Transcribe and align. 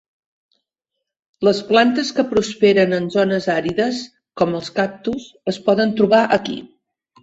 Les 1.47 1.59
plantes 1.67 2.09
que 2.21 2.25
prosperen 2.33 2.97
en 2.99 3.07
zones 3.19 3.51
àrides, 3.59 4.03
com 4.43 4.61
els 4.63 4.77
cactus, 4.83 5.33
es 5.57 5.65
poden 5.71 5.99
trobar 6.03 6.29
aquí. 6.43 6.63